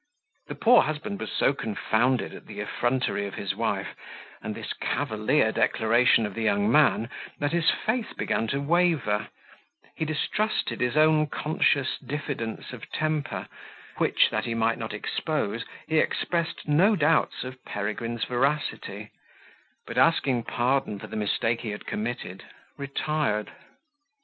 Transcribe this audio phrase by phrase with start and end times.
[0.47, 3.89] The poor husband was so confounded at the effrontery of his wife,
[4.41, 9.27] and this cavalier declaration of the young man, that his faith began to waver;
[9.95, 13.47] he distrusted his own conscious diffidence of temper,
[13.97, 19.11] which, that he might not expose, he expressed no doubts of Peregrine's veracity;
[19.85, 22.43] but, asking pardon for the mistake he had committed,
[22.75, 23.51] retired.